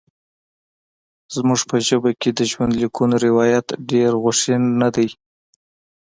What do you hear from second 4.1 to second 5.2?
غوښین نه دی.